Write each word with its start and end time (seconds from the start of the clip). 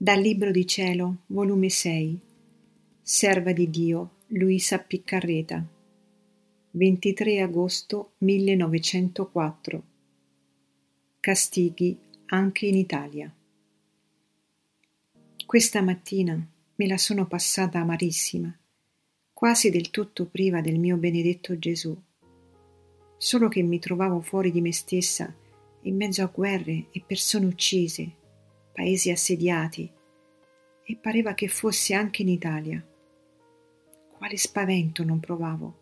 Dal 0.00 0.20
Libro 0.20 0.52
di 0.52 0.64
Cielo, 0.64 1.22
volume 1.26 1.68
6, 1.68 2.20
Serva 3.02 3.50
di 3.50 3.68
Dio, 3.68 4.18
Luisa 4.28 4.78
Piccarreta, 4.78 5.66
23 6.70 7.40
agosto 7.40 8.12
1904. 8.18 9.82
Castighi 11.18 11.98
anche 12.26 12.66
in 12.66 12.76
Italia. 12.76 13.34
Questa 15.44 15.82
mattina 15.82 16.48
me 16.76 16.86
la 16.86 16.96
sono 16.96 17.26
passata 17.26 17.80
amarissima, 17.80 18.56
quasi 19.32 19.68
del 19.68 19.90
tutto 19.90 20.26
priva 20.26 20.60
del 20.60 20.78
mio 20.78 20.96
benedetto 20.96 21.58
Gesù, 21.58 22.00
solo 23.16 23.48
che 23.48 23.62
mi 23.62 23.80
trovavo 23.80 24.20
fuori 24.20 24.52
di 24.52 24.60
me 24.60 24.72
stessa, 24.72 25.34
in 25.82 25.96
mezzo 25.96 26.22
a 26.22 26.30
guerre 26.32 26.86
e 26.92 27.02
persone 27.04 27.46
uccise 27.46 28.17
paesi 28.78 29.10
assediati, 29.10 29.90
e 30.84 30.96
pareva 31.02 31.34
che 31.34 31.48
fosse 31.48 31.94
anche 31.94 32.22
in 32.22 32.28
Italia. 32.28 32.80
Quale 34.16 34.36
spavento 34.36 35.02
non 35.02 35.18
provavo. 35.18 35.78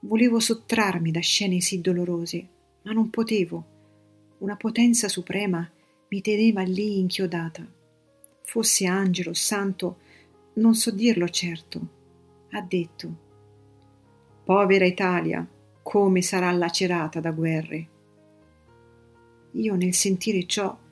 Volevo 0.00 0.40
sottrarmi 0.40 1.10
da 1.10 1.20
scene 1.20 1.60
sì 1.60 1.82
dolorose, 1.82 2.48
ma 2.84 2.92
non 2.92 3.10
potevo. 3.10 3.64
Una 4.38 4.56
potenza 4.56 5.08
suprema 5.08 5.70
mi 6.08 6.20
teneva 6.22 6.62
lì 6.62 7.00
inchiodata. 7.00 7.70
Fosse 8.44 8.86
angelo, 8.86 9.34
santo, 9.34 9.98
non 10.54 10.74
so 10.74 10.90
dirlo 10.92 11.28
certo. 11.28 11.88
Ha 12.52 12.62
detto: 12.62 13.16
Povera 14.42 14.86
Italia, 14.86 15.46
come 15.82 16.22
sarà 16.22 16.50
lacerata 16.50 17.20
da 17.20 17.30
guerre. 17.32 17.88
Io 19.52 19.74
nel 19.74 19.92
sentire 19.92 20.46
ciò 20.46 20.84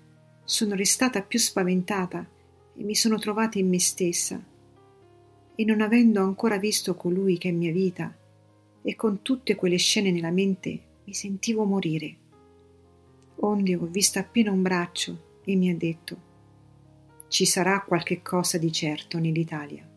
sono 0.45 0.75
restata 0.75 1.23
più 1.23 1.39
spaventata 1.39 2.27
e 2.77 2.83
mi 2.83 2.95
sono 2.95 3.19
trovata 3.19 3.59
in 3.59 3.69
me 3.69 3.81
stessa 3.81 4.43
e 5.57 5.65
non 5.65 5.81
avendo 5.81 6.21
ancora 6.23 6.59
visto 6.59 6.95
colui 6.95 7.39
che 7.39 7.49
è 7.49 7.53
mia 7.53 7.73
vita 7.73 8.15
e 8.83 8.95
con 8.95 9.23
tutte 9.23 9.55
quelle 9.55 9.77
scene 9.77 10.11
nella 10.11 10.31
mente 10.31 10.81
mi 11.05 11.15
sentivo 11.15 11.65
morire. 11.65 12.17
Onde 13.37 13.75
ho 13.75 13.87
visto 13.87 14.19
appena 14.19 14.51
un 14.51 14.63
braccio 14.63 15.41
e 15.45 15.57
mi 15.57 15.71
ha 15.71 15.77
detto 15.77 16.33
ci 17.29 17.47
sarà 17.47 17.83
qualche 17.83 18.23
cosa 18.23 18.59
di 18.59 18.71
certo 18.71 19.19
nell'Italia. 19.19 19.94